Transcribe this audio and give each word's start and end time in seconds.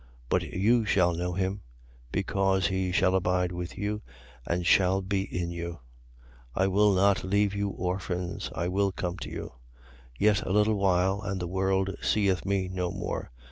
But 0.29 0.41
you 0.41 0.83
shall 0.83 1.13
know 1.13 1.33
him; 1.33 1.61
because 2.11 2.65
he 2.65 2.91
shall 2.91 3.13
abide 3.13 3.51
with 3.51 3.77
you 3.77 4.01
and 4.47 4.65
shall 4.65 5.03
be 5.03 5.21
in 5.21 5.51
you. 5.51 5.79
14:18. 6.57 6.63
I 6.63 6.67
will 6.69 6.93
not 6.95 7.23
leave 7.23 7.53
you 7.53 7.69
orphans: 7.69 8.49
I 8.55 8.67
will 8.67 8.91
come 8.91 9.17
to 9.17 9.29
you. 9.29 9.51
14:19. 10.17 10.17
Yet 10.17 10.41
a 10.41 10.51
little 10.53 10.75
while 10.79 11.21
and 11.21 11.39
the 11.39 11.45
world 11.47 11.95
seeth 12.01 12.45
me 12.45 12.67
no 12.67 12.89
more. 12.91 13.29